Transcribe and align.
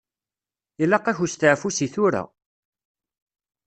Ilaq-ak 0.83 1.17
usteɛfu 1.25 1.69
seg 1.73 1.89
tura. 1.93 2.23